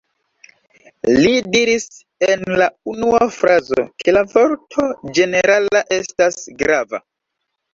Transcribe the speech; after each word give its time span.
Li 1.17 1.33
diris 1.55 1.85
en 2.29 2.45
la 2.61 2.69
unua 2.93 3.29
frazo, 3.37 3.85
ke 4.05 4.17
la 4.17 4.25
vorto 4.33 4.89
ĝenerala 5.19 5.83
estas 6.01 6.41
grava. 6.65 7.05